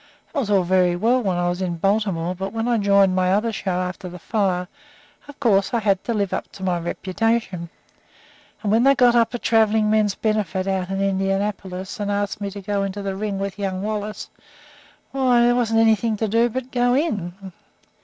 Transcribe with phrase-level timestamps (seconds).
[0.33, 3.31] That was all very well while I was in Baltimore; but when I joined my
[3.31, 4.67] other show after the fire,
[5.27, 7.69] of course I had to live up to my reputation.
[8.63, 12.49] And when they got up a traveling men's benefit out in Indianapolis and asked me
[12.49, 14.27] to go into the ring with Young Wallace,
[15.11, 17.51] why, there wasn't anything to do but go in.